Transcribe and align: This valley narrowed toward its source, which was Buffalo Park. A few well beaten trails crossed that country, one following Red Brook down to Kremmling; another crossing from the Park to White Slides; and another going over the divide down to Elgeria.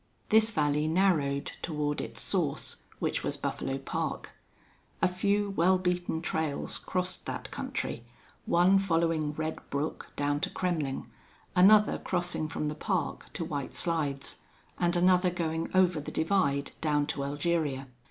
This 0.29 0.49
valley 0.49 0.87
narrowed 0.87 1.51
toward 1.61 2.01
its 2.01 2.21
source, 2.21 2.77
which 2.97 3.23
was 3.23 3.37
Buffalo 3.37 3.77
Park. 3.77 4.31
A 4.99 5.07
few 5.07 5.51
well 5.51 5.77
beaten 5.77 6.23
trails 6.23 6.79
crossed 6.79 7.27
that 7.27 7.51
country, 7.51 8.03
one 8.47 8.79
following 8.79 9.31
Red 9.33 9.59
Brook 9.69 10.07
down 10.15 10.39
to 10.39 10.49
Kremmling; 10.49 11.05
another 11.55 11.99
crossing 11.99 12.47
from 12.47 12.67
the 12.67 12.73
Park 12.73 13.31
to 13.33 13.45
White 13.45 13.75
Slides; 13.75 14.39
and 14.79 14.95
another 14.95 15.29
going 15.29 15.69
over 15.71 15.99
the 15.99 16.09
divide 16.09 16.71
down 16.81 17.05
to 17.05 17.21
Elgeria. 17.23 17.85